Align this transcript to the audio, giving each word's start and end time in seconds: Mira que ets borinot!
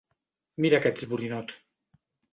Mira 0.65 0.79
que 0.85 0.93
ets 0.95 1.05
borinot! 1.13 1.57